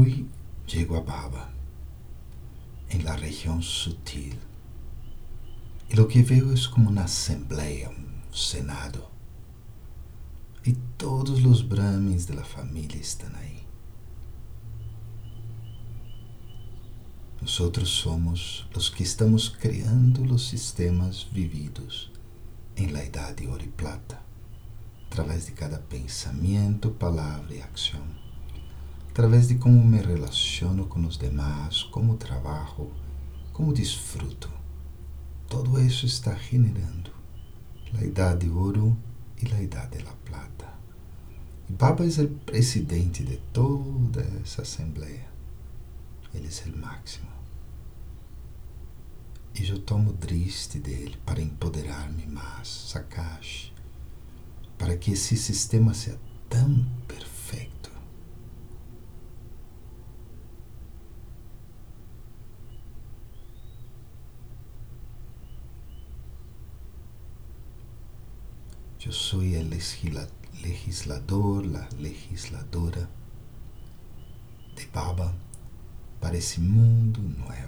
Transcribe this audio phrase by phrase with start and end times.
[0.00, 0.28] Hoy
[0.68, 1.50] llego a Baba,
[2.88, 4.38] en la región sutil,
[5.90, 9.10] y lo que veo es como una asamblea, un senado,
[10.62, 13.64] y todos los brahmins de la familia están ahí.
[17.40, 22.12] Nosotros somos los que estamos creando los sistemas vividos
[22.76, 24.22] en la edad de oro y plata,
[25.06, 28.27] a través de cada pensamiento, palabra y acción
[29.18, 32.88] através de como me relaciono com os demás, como trabalho,
[33.52, 34.48] como disfruto.
[35.48, 37.10] Todo isso está generando
[37.94, 38.96] a idade de ouro
[39.42, 40.72] e a idade de la plata.
[41.68, 45.26] E Baba é o presidente de toda essa assembleia.
[46.32, 47.26] Ele é o máximo.
[49.52, 53.72] E eu tomo triste dele para empoderar-me mais, Sakashi,
[54.78, 57.27] para que esse sistema seja tão perfeito
[68.98, 73.08] Yo soy el legislador, la legisladora
[74.74, 75.32] de Baba
[76.20, 77.67] para esse mundo nuevo.